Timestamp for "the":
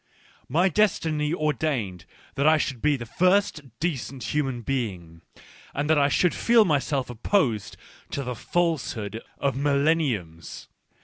2.97-3.05, 8.23-8.33